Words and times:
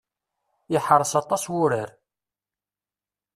Iḥreṣ 0.77 1.11
aṭas 1.21 1.43
wurar. 1.53 1.89